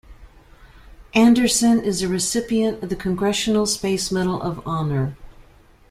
[1.13, 5.15] Anderson is a recipient of the Congressional Space Medal of Honor.